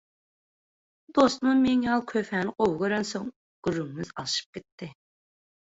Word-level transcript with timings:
Dostumam 1.17 1.59
meň 1.65 1.79
ýaly 1.89 2.07
kofäni 2.11 2.55
gowy 2.57 2.73
görensoň, 2.81 3.29
gürrüňimiz 3.69 4.11
alyşyp 4.21 4.59
gitdi. 4.61 4.91